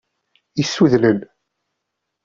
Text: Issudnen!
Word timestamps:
Issudnen! 0.61 1.19